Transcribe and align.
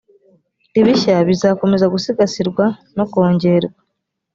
ibishya 0.79 1.15
bizakomeza 1.27 1.85
gusigasirwa 1.93 2.65
no 2.95 3.05
kongerwa 3.11 3.79